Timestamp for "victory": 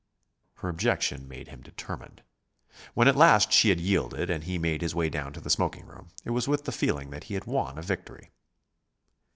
7.83-8.31